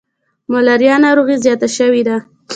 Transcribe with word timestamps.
ملاریا 0.51 0.95
ناروغي 1.03 1.35
زیاته 1.43 1.67
شوي 1.77 2.01
ده. 2.07 2.17